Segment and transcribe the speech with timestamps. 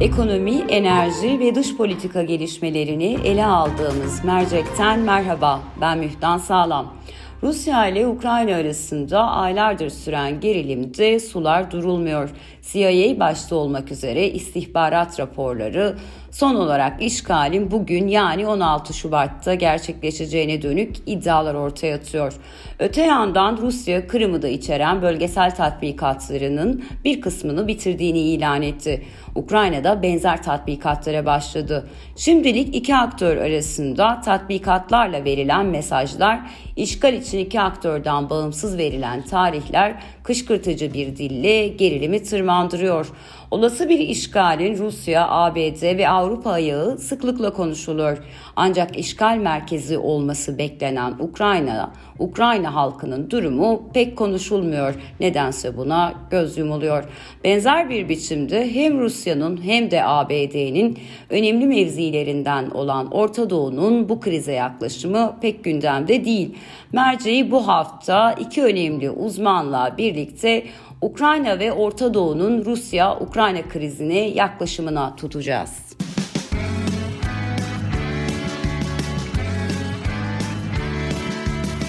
[0.00, 5.60] Ekonomi, enerji ve dış politika gelişmelerini ele aldığımız mercekten merhaba.
[5.80, 6.94] Ben Mühtan Sağlam.
[7.42, 12.30] Rusya ile Ukrayna arasında aylardır süren gerilimde sular durulmuyor.
[12.62, 15.96] CIA başta olmak üzere istihbarat raporları
[16.30, 22.32] son olarak işgalin bugün yani 16 Şubat'ta gerçekleşeceğine dönük iddialar ortaya atıyor.
[22.78, 29.04] Öte yandan Rusya Kırım'ı da içeren bölgesel tatbikatlarının bir kısmını bitirdiğini ilan etti.
[29.34, 31.86] Ukrayna'da benzer tatbikatlara başladı.
[32.16, 36.40] Şimdilik iki aktör arasında tatbikatlarla verilen mesajlar,
[36.76, 43.06] işgal için iki aktörden bağımsız verilen tarihler kışkırtıcı bir dille gerilimi tırmandırıyor.
[43.50, 48.18] Olası bir işgalin Rusya, ABD ve Avrupa ayağı sıklıkla konuşuluyor.
[48.56, 54.94] Ancak işgal merkezi olması beklenen Ukrayna, Ukrayna halkının durumu pek konuşulmuyor.
[55.20, 57.04] Nedense buna göz yumuluyor.
[57.44, 60.98] Benzer bir biçimde hem Rusya'nın hem de ABD'nin
[61.30, 66.54] önemli mevzilerinden olan Orta Doğu'nun bu krize yaklaşımı pek gündemde değil.
[66.92, 70.64] Merceği bu hafta iki önemli uzmanla birlikte
[71.02, 75.90] Ukrayna ve Orta Doğu'nun Rusya-Ukrayna krizine yaklaşımına tutacağız.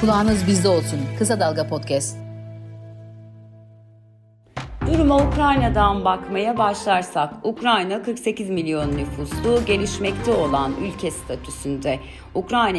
[0.02, 1.00] Kulağınız bizde olsun.
[1.20, 2.18] Kısa Dalga Podcast.
[4.88, 12.00] Duruma Ukrayna'dan bakmaya başlarsak, Ukrayna 48 milyon nüfuslu, gelişmekte olan ülke statüsünde.
[12.36, 12.78] Ukrayna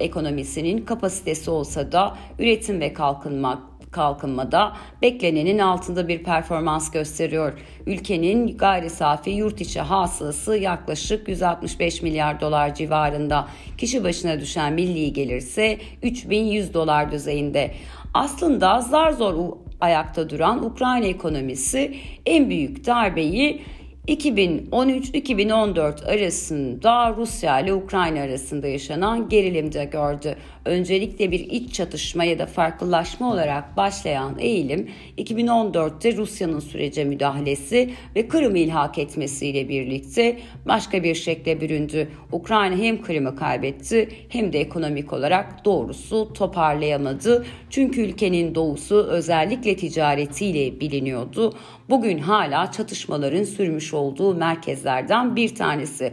[0.00, 3.62] ekonomisinin kapasitesi olsa da üretim ve kalkınma
[3.94, 7.52] kalkınmada beklenenin altında bir performans gösteriyor.
[7.86, 13.48] Ülkenin gayri safi yurt içi hasılası yaklaşık 165 milyar dolar civarında.
[13.78, 17.74] Kişi başına düşen milli gelirse 3100 dolar düzeyinde.
[18.14, 21.94] Aslında zar zor ayakta duran Ukrayna ekonomisi
[22.26, 23.62] en büyük darbeyi
[24.08, 30.36] 2013-2014 arasında Rusya ile Ukrayna arasında yaşanan gerilimde gördü.
[30.64, 38.28] Öncelikle bir iç çatışma ya da farklılaşma olarak başlayan eğilim 2014'te Rusya'nın sürece müdahalesi ve
[38.28, 42.08] Kırım'ı ilhak etmesiyle birlikte başka bir şekle büründü.
[42.32, 47.46] Ukrayna hem Kırım'ı kaybetti hem de ekonomik olarak doğrusu toparlayamadı.
[47.70, 51.54] Çünkü ülkenin doğusu özellikle ticaretiyle biliniyordu.
[51.90, 56.12] Bugün hala çatışmaların sürmüş olduğu merkezlerden bir tanesi.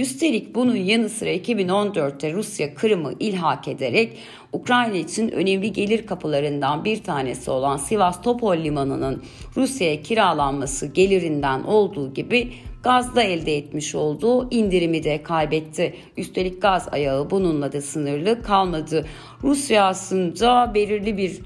[0.00, 4.18] Üstelik bunun yanı sıra 2014'te Rusya Kırım'ı ilhak ederek
[4.52, 9.22] Ukrayna için önemli gelir kapılarından bir tanesi olan Sivastopol limanının
[9.56, 12.52] Rusya'ya kiralanması gelirinden olduğu gibi
[12.82, 15.94] gazda elde etmiş olduğu indirimi de kaybetti.
[16.16, 19.06] Üstelik gaz ayağı bununla da sınırlı kalmadı.
[19.42, 21.40] Rusya aslında belirli bir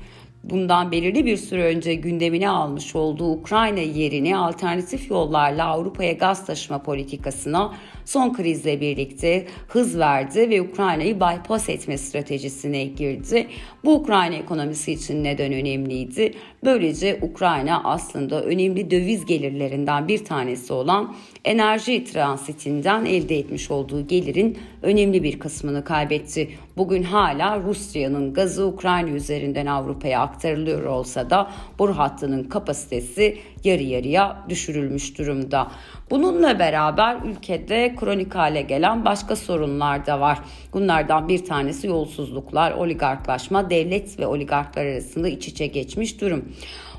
[0.45, 6.83] bundan belirli bir süre önce gündemine almış olduğu Ukrayna yerini alternatif yollarla Avrupa'ya gaz taşıma
[6.83, 13.47] politikasına son krizle birlikte hız verdi ve Ukrayna'yı bypass etme stratejisine girdi.
[13.85, 16.35] Bu Ukrayna ekonomisi için neden önemliydi?
[16.65, 21.15] Böylece Ukrayna aslında önemli döviz gelirlerinden bir tanesi olan
[21.45, 26.51] enerji transitinden elde etmiş olduğu gelirin önemli bir kısmını kaybetti.
[26.77, 34.45] Bugün hala Rusya'nın gazı Ukrayna üzerinden Avrupa'ya aktarılıyor olsa da bu hattının kapasitesi yarı yarıya
[34.49, 35.71] düşürülmüş durumda.
[36.11, 40.39] Bununla beraber ülkede kronik hale gelen başka sorunlar da var.
[40.73, 46.45] Bunlardan bir tanesi yolsuzluklar, oligarklaşma, devlet ve oligarklar arasında iç içe geçmiş durum.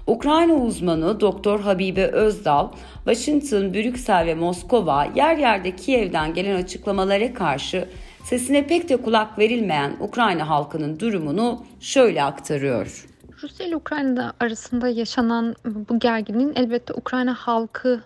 [0.07, 2.69] Ukrayna uzmanı Doktor Habibe Özdal,
[3.05, 7.89] Washington, Brüksel ve Moskova yer yerde Kiev'den gelen açıklamalara karşı
[8.23, 13.05] sesine pek de kulak verilmeyen Ukrayna halkının durumunu şöyle aktarıyor.
[13.43, 18.01] Rusya ile Ukrayna arasında yaşanan bu gerginliğin elbette Ukrayna halkı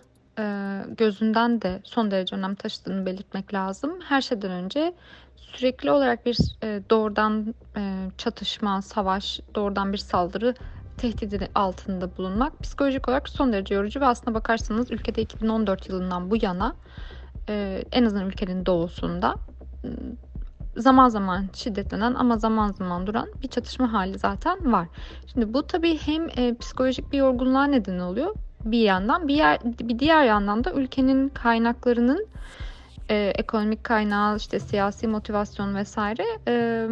[0.96, 4.00] gözünden de son derece önem taşıdığını belirtmek lazım.
[4.08, 4.94] Her şeyden önce
[5.36, 10.54] sürekli olarak bir e, doğrudan e, çatışma, savaş, doğrudan bir saldırı
[10.96, 16.36] tehdidi altında bulunmak psikolojik olarak son derece yorucu ve aslına bakarsanız ülkede 2014 yılından bu
[16.42, 16.76] yana
[17.92, 19.34] en azından ülkenin doğusunda
[20.76, 24.88] zaman zaman şiddetlenen ama zaman zaman duran bir çatışma hali zaten var.
[25.26, 28.34] Şimdi bu tabii hem e, psikolojik bir yorgunluğa neden oluyor
[28.64, 32.26] bir yandan bir yer bir diğer yandan da ülkenin kaynaklarının
[33.10, 36.86] e, ekonomik kaynağı işte siyasi motivasyon vesaire e,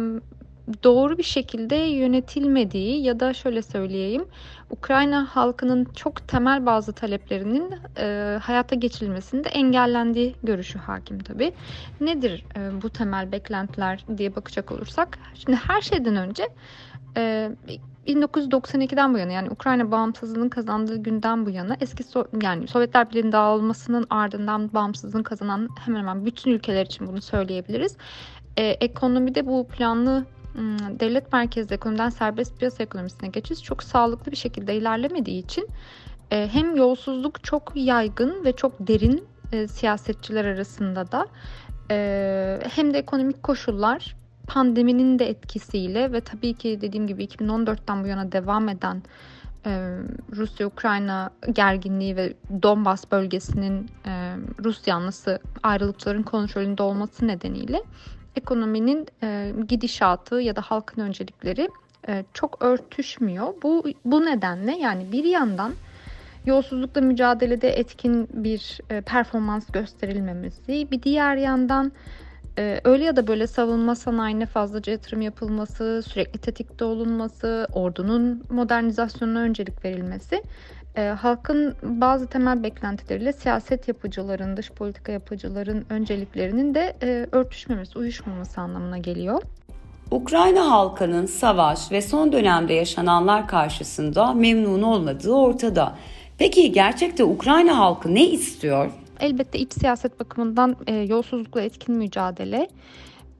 [0.83, 4.25] doğru bir şekilde yönetilmediği ya da şöyle söyleyeyim
[4.69, 11.51] Ukrayna halkının çok temel bazı taleplerinin e, hayata geçirilmesinde engellendiği görüşü hakim tabi.
[12.01, 16.43] Nedir e, bu temel beklentiler diye bakacak olursak şimdi her şeyden önce
[17.17, 17.51] e,
[18.07, 23.31] 1992'den bu yana yani Ukrayna bağımsızlığını kazandığı günden bu yana eski so yani Sovyetler Birliği'nin
[23.31, 27.97] dağılmasının ardından bağımsızlığını kazanan hemen hemen bütün ülkeler için bunu söyleyebiliriz.
[28.57, 30.25] Ee, ekonomide bu planlı
[30.99, 35.67] devlet merkezli ekonomiden serbest piyasa ekonomisine geçiş çok sağlıklı bir şekilde ilerlemediği için
[36.31, 41.27] e, hem yolsuzluk çok yaygın ve çok derin e, siyasetçiler arasında da
[41.91, 44.15] e, hem de ekonomik koşullar
[44.49, 49.03] pandeminin de etkisiyle ve tabii ki dediğim gibi 2014'ten bu yana devam eden
[50.35, 53.89] Rusya-Ukrayna gerginliği ve Donbas bölgesinin
[54.63, 57.83] Rus yanlısı ayrılıkçıların kontrolünde olması nedeniyle
[58.35, 61.69] ekonominin e, gidişatı ya da halkın öncelikleri
[62.07, 63.53] e, çok örtüşmüyor.
[63.63, 65.73] Bu bu nedenle yani bir yandan
[66.45, 71.91] yolsuzlukla mücadelede etkin bir e, performans gösterilmemesi, bir diğer yandan
[72.59, 79.39] e, öyle ya da böyle savunma sanayine fazlaca yatırım yapılması, sürekli tetikte olunması, ordunun modernizasyonuna
[79.39, 80.43] öncelik verilmesi
[80.95, 88.61] e, halkın bazı temel beklentileriyle siyaset yapıcıların, dış politika yapıcıların önceliklerinin de e, örtüşmemesi, uyuşmaması
[88.61, 89.41] anlamına geliyor.
[90.11, 95.95] Ukrayna halkının savaş ve son dönemde yaşananlar karşısında memnun olmadığı ortada.
[96.37, 98.91] Peki gerçekte Ukrayna halkı ne istiyor?
[99.19, 102.67] Elbette iç siyaset bakımından e, yolsuzlukla etkin mücadele,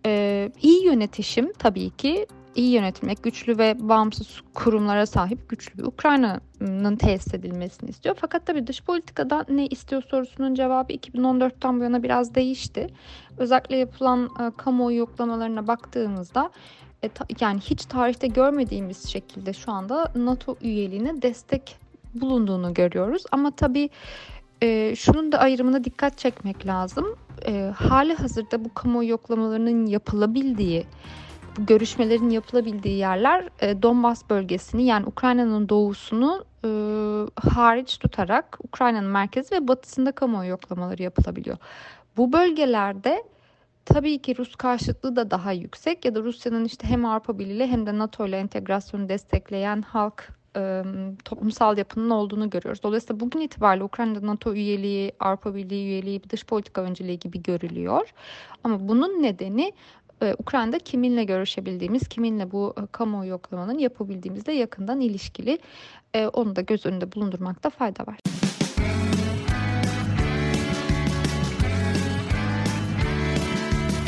[0.05, 6.95] e, iyi yönetişim tabii ki iyi yönetilmek, güçlü ve bağımsız kurumlara sahip güçlü bir Ukrayna'nın
[6.95, 8.15] tesis edilmesini istiyor.
[8.19, 12.87] Fakat tabii dış politikada ne istiyor sorusunun cevabı 2014'ten bu yana biraz değişti.
[13.37, 16.49] Özellikle yapılan e, kamuoyu yoklamalarına baktığımızda
[17.03, 21.75] e, ta, yani hiç tarihte görmediğimiz şekilde şu anda NATO üyeliğine destek
[22.13, 23.23] bulunduğunu görüyoruz.
[23.31, 23.89] Ama tabii
[24.61, 27.15] e, şunun da ayrımına dikkat çekmek lazım.
[27.47, 30.85] E, hali hazırda bu kamuoyu yoklamalarının yapılabildiği
[31.57, 36.69] görüşmelerin yapılabildiği yerler e, Donbas bölgesini yani Ukrayna'nın doğusunu e,
[37.50, 41.57] hariç tutarak Ukrayna'nın merkezi ve batısında kamuoyu yoklamaları yapılabiliyor.
[42.17, 43.23] Bu bölgelerde
[43.85, 47.85] tabii ki Rus karşıtlığı da daha yüksek ya da Rusya'nın işte hem Avrupa Birliği hem
[47.85, 50.83] de NATO ile entegrasyonu destekleyen halk e,
[51.25, 52.83] toplumsal yapının olduğunu görüyoruz.
[52.83, 58.13] Dolayısıyla bugün itibariyle Ukrayna'da NATO üyeliği, Avrupa Birliği üyeliği, dış politika önceliği gibi görülüyor.
[58.63, 59.73] Ama bunun nedeni
[60.21, 65.59] e, Ukrayna'da kiminle görüşebildiğimiz, kiminle bu e, kamuoyu yoklamanın yapabildiğimizle yakından ilişkili.
[66.13, 68.17] E, onu da göz önünde bulundurmakta fayda var.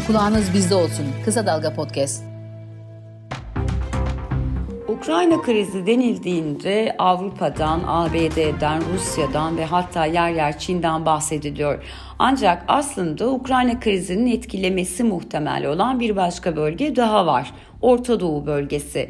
[0.07, 1.05] Kulağınız bizde olsun.
[1.25, 2.30] Kısa Dalga Podcast.
[5.01, 11.83] Ukrayna krizi denildiğinde Avrupa'dan, ABD'den, Rusya'dan ve hatta yer yer Çin'den bahsediliyor.
[12.19, 17.51] Ancak aslında Ukrayna krizinin etkilemesi muhtemel olan bir başka bölge daha var.
[17.81, 19.09] Orta Doğu bölgesi.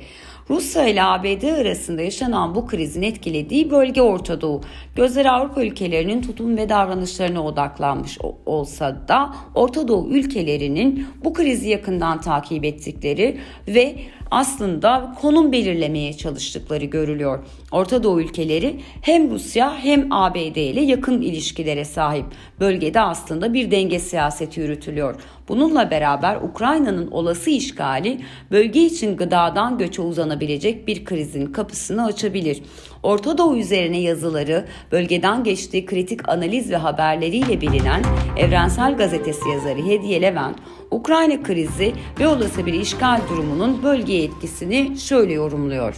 [0.50, 4.62] Rusya ile ABD arasında yaşanan bu krizin etkilediği bölge Orta Doğu.
[4.96, 12.22] Gözler Avrupa ülkelerinin tutum ve davranışlarına odaklanmış olsa da Orta Doğu ülkelerinin bu krizi yakından
[12.22, 13.96] takip ettikleri ve
[14.32, 17.40] aslında konum belirlemeye çalıştıkları görülüyor.
[17.72, 22.26] Orta Doğu ülkeleri hem Rusya hem ABD ile yakın ilişkilere sahip.
[22.60, 25.16] Bölgede aslında bir denge siyaseti yürütülüyor.
[25.48, 32.64] Bununla beraber Ukrayna'nın olası işgali bölge için gıdadan göçe uzanabilecek bir krizin kapısını açabilir.
[33.04, 38.04] Orta Doğu üzerine yazıları, bölgeden geçtiği kritik analiz ve haberleriyle bilinen
[38.38, 40.58] Evrensel Gazetesi yazarı Hediye Levent,
[40.92, 45.96] Ukrayna krizi ve olası bir işgal durumunun bölgeye etkisini şöyle yorumluyor.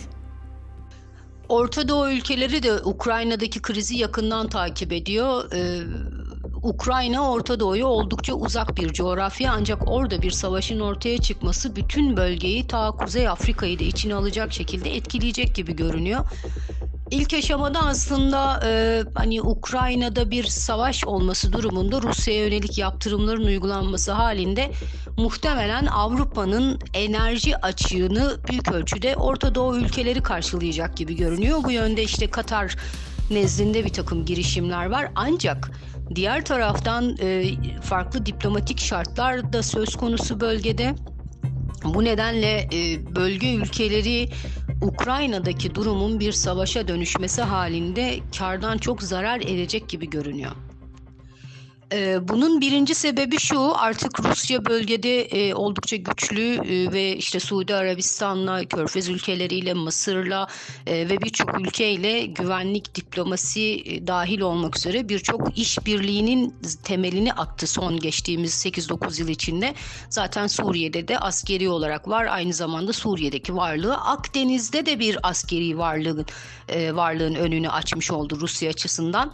[1.50, 5.52] Orta Doğu ülkeleri de Ukrayna'daki krizi yakından takip ediyor.
[5.54, 5.80] Ee,
[6.64, 12.68] Ukrayna Orta Doğu'ya oldukça uzak bir coğrafya ancak orada bir savaşın ortaya çıkması bütün bölgeyi
[12.68, 16.26] ta Kuzey Afrika'yı da içine alacak şekilde etkileyecek gibi görünüyor.
[17.14, 24.72] İlk aşamada aslında e, hani Ukrayna'da bir savaş olması durumunda Rusya'ya yönelik yaptırımların uygulanması halinde
[25.18, 31.64] muhtemelen Avrupa'nın enerji açığını büyük ölçüde Orta Doğu ülkeleri karşılayacak gibi görünüyor.
[31.64, 32.76] Bu yönde işte Katar
[33.32, 35.72] nezdinde bir takım girişimler var ancak
[36.16, 37.46] diğer taraftan e,
[37.82, 40.96] farklı diplomatik şartlar da söz konusu bölgede.
[41.84, 44.30] Bu nedenle e, bölge ülkeleri
[44.84, 50.52] Ukrayna'daki durumun bir savaşa dönüşmesi halinde kardan çok zarar edecek gibi görünüyor.
[51.94, 57.76] Ee, bunun birinci sebebi şu artık Rusya bölgede e, oldukça güçlü e, ve işte Suudi
[57.76, 60.48] Arabistan'la, Körfez ülkeleriyle, Mısır'la
[60.88, 68.66] e, ve birçok ülkeyle güvenlik diplomasi dahil olmak üzere birçok işbirliğinin temelini attı son geçtiğimiz
[68.66, 69.74] 8-9 yıl içinde.
[70.10, 72.26] Zaten Suriye'de de askeri olarak var.
[72.26, 76.26] Aynı zamanda Suriye'deki varlığı Akdeniz'de de bir askeri varlığın
[76.70, 79.32] varlığın önünü açmış oldu Rusya açısından.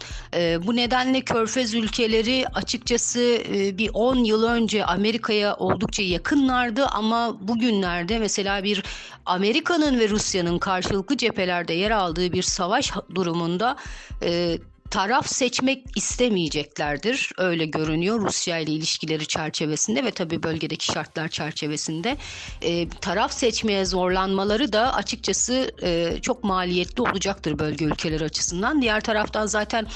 [0.66, 3.20] Bu nedenle Körfez ülkeleri açıkçası
[3.54, 8.82] e, bir 10 yıl önce Amerika'ya oldukça yakınlardı ama bugünlerde mesela bir
[9.26, 13.76] Amerika'nın ve Rusya'nın karşılıklı cephelerde yer aldığı bir savaş durumunda
[14.22, 14.58] e,
[14.90, 17.30] taraf seçmek istemeyeceklerdir.
[17.38, 22.16] Öyle görünüyor Rusya ile ilişkileri çerçevesinde ve tabii bölgedeki şartlar çerçevesinde.
[22.62, 28.82] E, taraf seçmeye zorlanmaları da açıkçası e, çok maliyetli olacaktır bölge ülkeleri açısından.
[28.82, 29.86] Diğer taraftan zaten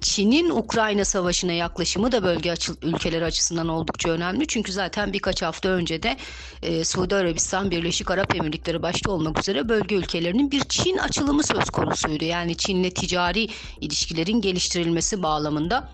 [0.00, 4.46] Çin'in Ukrayna Savaşı'na yaklaşımı da bölge ülkeleri açısından oldukça önemli.
[4.46, 6.16] Çünkü zaten birkaç hafta önce de
[6.62, 11.70] e, Suudi Arabistan, Birleşik Arap Emirlikleri başta olmak üzere bölge ülkelerinin bir Çin açılımı söz
[11.70, 12.24] konusuydu.
[12.24, 13.48] Yani Çin'le ticari
[13.80, 15.92] ilişkilerin geliştirilmesi bağlamında.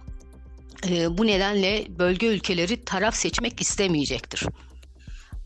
[0.89, 4.45] E, bu nedenle bölge ülkeleri taraf seçmek istemeyecektir.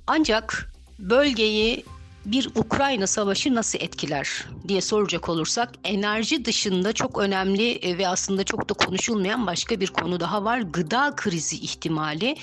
[0.07, 1.85] Ancak bölgeyi
[2.27, 8.45] bir Ukrayna savaşı nasıl etkiler diye soracak olursak enerji dışında çok önemli e, ve aslında
[8.45, 10.61] çok da konuşulmayan başka bir konu daha var.
[10.61, 12.37] Gıda krizi ihtimali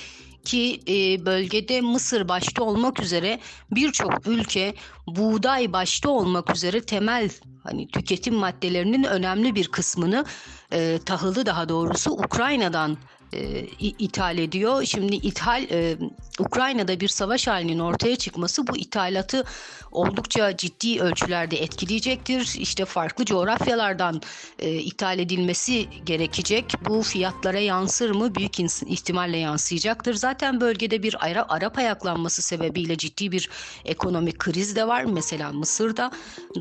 [0.43, 3.39] ki e, bölgede Mısır başta olmak üzere
[3.71, 4.75] birçok ülke
[5.07, 7.29] buğday başta olmak üzere temel
[7.63, 10.25] hani tüketim maddelerinin önemli bir kısmını
[10.71, 12.97] e, tahılı daha doğrusu Ukrayna'dan
[13.33, 14.85] e, ithal ediyor.
[14.85, 15.97] Şimdi ithal e,
[16.39, 19.43] Ukrayna'da bir savaş halinin ortaya çıkması bu ithalatı
[19.91, 22.55] oldukça ciddi ölçülerde etkileyecektir.
[22.59, 24.21] İşte farklı coğrafyalardan
[24.59, 26.73] e, ithal edilmesi gerekecek.
[26.85, 28.35] Bu fiyatlara yansır mı?
[28.35, 30.13] Büyük ihtimalle yansıyacaktır.
[30.13, 33.49] Zaten bölgede bir Arap, Arap ayaklanması sebebiyle ciddi bir
[33.85, 35.03] ekonomik kriz de var.
[35.03, 36.11] Mesela Mısır'da.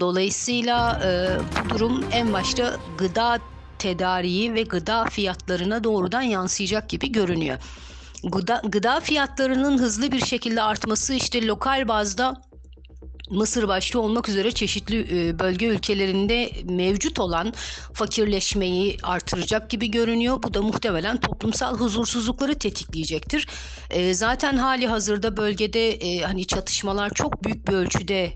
[0.00, 3.38] Dolayısıyla e, bu durum en başta gıda
[3.82, 7.58] tedariği ve gıda fiyatlarına doğrudan yansıyacak gibi görünüyor.
[8.24, 12.42] Gıda, gıda fiyatlarının hızlı bir şekilde artması işte lokal bazda
[13.32, 17.52] Mısır başta olmak üzere çeşitli e, bölge ülkelerinde mevcut olan
[17.92, 20.42] fakirleşmeyi artıracak gibi görünüyor.
[20.42, 23.48] Bu da muhtemelen toplumsal huzursuzlukları tetikleyecektir.
[23.90, 28.32] E, zaten hali hazırda bölgede e, hani çatışmalar çok büyük bir ölçüde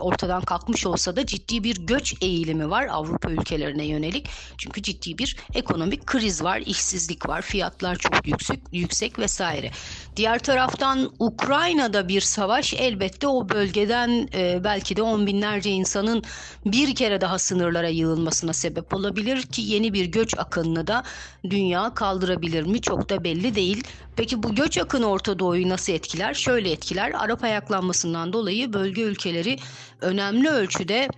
[0.00, 4.28] ortadan kalkmış olsa da ciddi bir göç eğilimi var Avrupa ülkelerine yönelik.
[4.58, 9.70] Çünkü ciddi bir ekonomik kriz var, işsizlik var, fiyatlar çok yüksek, yüksek vesaire.
[10.16, 16.22] Diğer taraftan Ukrayna'da bir savaş elbette o bölgeden e, belki de on binlerce insanın
[16.66, 21.02] bir kere daha sınırlara yığılmasına sebep olabilir ki yeni bir göç akınını da
[21.50, 23.84] dünya kaldırabilir mi çok da belli değil.
[24.16, 26.34] Peki bu göç akını Orta Doğu'yu nasıl etkiler?
[26.34, 27.12] Şöyle etkiler.
[27.18, 29.58] Arap ayaklanmasından dolayı bölge ülkeleri
[30.00, 31.08] önemli ölçüde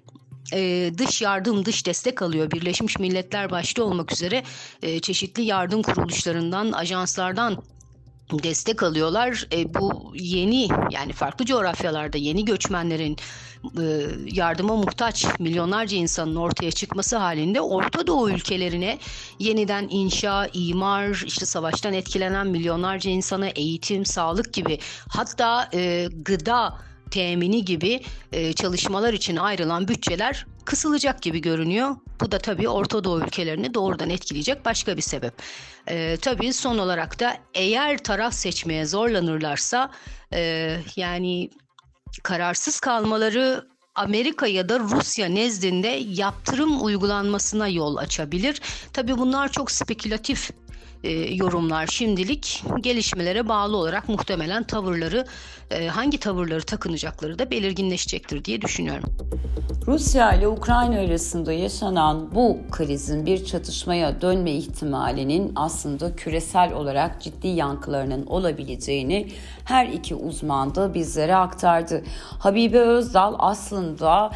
[0.53, 2.51] e, dış yardım, dış destek alıyor.
[2.51, 4.43] Birleşmiş Milletler başta olmak üzere
[4.83, 7.63] e, çeşitli yardım kuruluşlarından, ajanslardan
[8.43, 9.47] destek alıyorlar.
[9.53, 13.17] E, bu yeni yani farklı coğrafyalarda yeni göçmenlerin
[13.81, 18.99] e, yardıma muhtaç milyonlarca insanın ortaya çıkması halinde Orta Doğu ülkelerine
[19.39, 26.79] yeniden inşa, imar, işte savaştan etkilenen milyonlarca insana eğitim, sağlık gibi hatta e, gıda
[27.11, 28.01] temini gibi
[28.33, 31.97] e, çalışmalar için ayrılan bütçeler kısılacak gibi görünüyor.
[32.21, 35.35] Bu da tabii Orta Doğu ülkelerini doğrudan etkileyecek başka bir sebep.
[35.89, 39.91] E, tabii son olarak da eğer taraf seçmeye zorlanırlarsa
[40.33, 41.51] e, yani
[42.23, 48.61] kararsız kalmaları Amerika ya da Rusya nezdinde yaptırım uygulanmasına yol açabilir.
[48.93, 50.51] Tabii bunlar çok spekülatif
[51.05, 55.27] e, yorumlar şimdilik gelişmelere bağlı olarak muhtemelen tavırları
[55.71, 59.17] e, hangi tavırları takınacakları da belirginleşecektir diye düşünüyorum.
[59.87, 67.49] Rusya ile Ukrayna arasında yaşanan bu krizin bir çatışmaya dönme ihtimalinin aslında küresel olarak ciddi
[67.49, 69.29] yankılarının olabileceğini
[69.65, 72.03] her iki uzman da bizlere aktardı.
[72.39, 74.31] Habibe Özdal aslında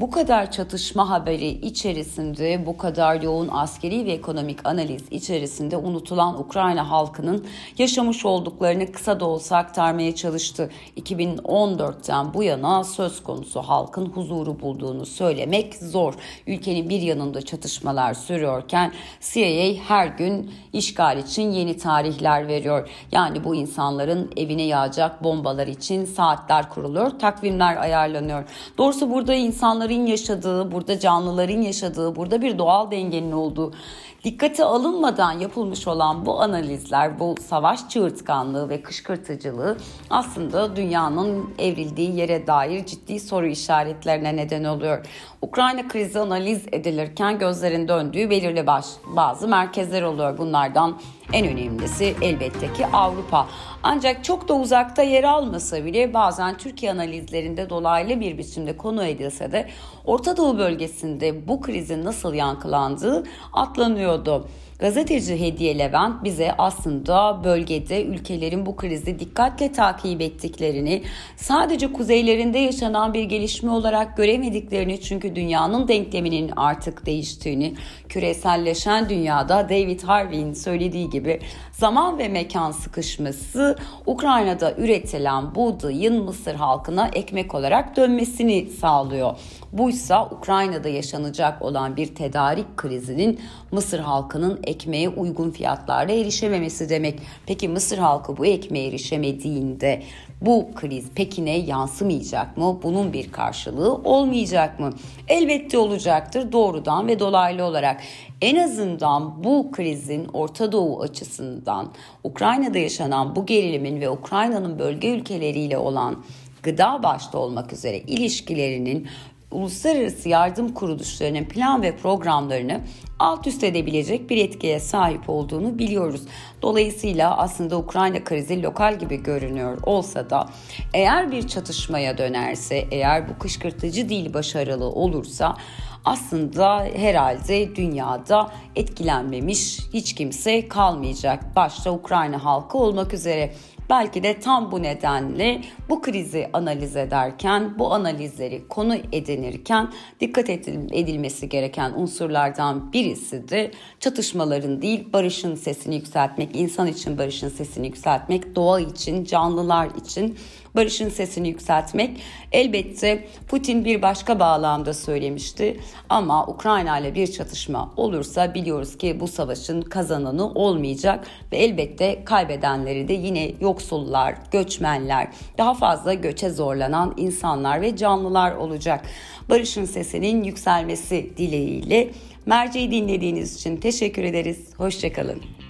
[0.00, 6.90] bu kadar çatışma haberi içerisinde, bu kadar yoğun askeri ve ekonomik analiz içerisinde unutulan Ukrayna
[6.90, 7.46] halkının
[7.78, 10.70] yaşamış olduklarını kısa da olsa aktarmaya çalıştı.
[10.96, 16.14] 2014'ten bu yana söz konusu halkın huzuru bulduğunu söylemek zor.
[16.46, 22.88] Ülkenin bir yanında çatışmalar sürüyorken CIA her gün işgal için yeni tarihler veriyor.
[23.12, 28.44] Yani bu insanların evine yağacak bombalar için saatler kuruluyor, takvimler ayarlanıyor.
[28.78, 33.74] Doğrusu burada insanlar insanların yaşadığı, burada canlıların yaşadığı, burada bir doğal dengenin olduğu
[34.24, 39.76] Dikkate alınmadan yapılmış olan bu analizler, bu savaş çığırtkanlığı ve kışkırtıcılığı
[40.10, 45.06] aslında dünyanın evrildiği yere dair ciddi soru işaretlerine neden oluyor.
[45.42, 48.86] Ukrayna krizi analiz edilirken gözlerin döndüğü belirli baş,
[49.16, 50.38] bazı merkezler oluyor.
[50.38, 50.98] Bunlardan
[51.32, 53.46] en önemlisi elbette ki Avrupa.
[53.82, 59.52] Ancak çok da uzakta yer almasa bile bazen Türkiye analizlerinde dolaylı bir biçimde konu edilse
[59.52, 59.68] de
[60.10, 64.48] Orta Doğu bölgesinde bu krizin nasıl yankılandığı atlanıyordu.
[64.78, 71.02] Gazeteci Hediye Levent bize aslında bölgede ülkelerin bu krizi dikkatle takip ettiklerini,
[71.36, 77.74] sadece kuzeylerinde yaşanan bir gelişme olarak göremediklerini çünkü dünyanın denkleminin artık değiştiğini,
[78.10, 81.40] küreselleşen dünyada David Harvey'in söylediği gibi
[81.72, 89.36] zaman ve mekan sıkışması Ukrayna'da üretilen buğdayın Mısır halkına ekmek olarak dönmesini sağlıyor.
[89.72, 93.40] Buysa Ukrayna'da yaşanacak olan bir tedarik krizinin
[93.72, 97.18] Mısır halkının ekmeğe uygun fiyatlarla erişememesi demek.
[97.46, 100.02] Peki Mısır halkı bu ekmeğe erişemediğinde
[100.40, 102.78] bu kriz Pekin'e yansımayacak mı?
[102.82, 104.92] Bunun bir karşılığı olmayacak mı?
[105.28, 107.99] Elbette olacaktır doğrudan ve dolaylı olarak.
[108.40, 111.92] En azından bu krizin Orta Doğu açısından
[112.24, 116.24] Ukrayna'da yaşanan bu gerilimin ve Ukrayna'nın bölge ülkeleriyle olan
[116.62, 119.08] gıda başta olmak üzere ilişkilerinin
[119.50, 122.80] uluslararası yardım kuruluşlarının plan ve programlarını
[123.18, 126.22] alt üst edebilecek bir etkiye sahip olduğunu biliyoruz.
[126.62, 130.48] Dolayısıyla aslında Ukrayna krizi lokal gibi görünüyor olsa da
[130.94, 135.56] eğer bir çatışmaya dönerse, eğer bu kışkırtıcı değil başarılı olursa
[136.04, 141.56] aslında herhalde dünyada etkilenmemiş hiç kimse kalmayacak.
[141.56, 143.52] Başta Ukrayna halkı olmak üzere.
[143.90, 151.48] Belki de tam bu nedenle bu krizi analiz ederken, bu analizleri konu edinirken dikkat edilmesi
[151.48, 158.80] gereken unsurlardan birisi de çatışmaların değil barışın sesini yükseltmek, insan için barışın sesini yükseltmek, doğa
[158.80, 160.38] için, canlılar için
[160.74, 162.20] barışın sesini yükseltmek.
[162.52, 169.28] Elbette Putin bir başka bağlamda söylemişti ama Ukrayna ile bir çatışma olursa biliyoruz ki bu
[169.28, 177.80] savaşın kazananı olmayacak ve elbette kaybedenleri de yine yoksullar, göçmenler, daha fazla göçe zorlanan insanlar
[177.80, 179.04] ve canlılar olacak.
[179.48, 182.10] Barışın sesinin yükselmesi dileğiyle
[182.46, 184.58] Merce'yi dinlediğiniz için teşekkür ederiz.
[184.76, 185.69] Hoşçakalın.